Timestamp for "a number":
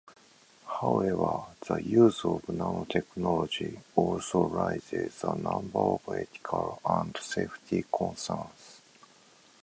5.23-5.77